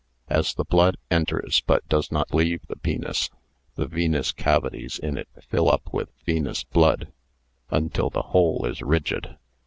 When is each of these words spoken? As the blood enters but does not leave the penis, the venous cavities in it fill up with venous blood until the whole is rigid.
As 0.29 0.55
the 0.55 0.63
blood 0.65 0.97
enters 1.11 1.61
but 1.67 1.87
does 1.87 2.11
not 2.11 2.33
leave 2.33 2.61
the 2.65 2.75
penis, 2.75 3.29
the 3.75 3.85
venous 3.85 4.31
cavities 4.31 4.97
in 4.97 5.15
it 5.15 5.27
fill 5.47 5.69
up 5.69 5.93
with 5.93 6.09
venous 6.25 6.63
blood 6.63 7.11
until 7.69 8.09
the 8.09 8.23
whole 8.23 8.65
is 8.65 8.81
rigid. 8.81 9.37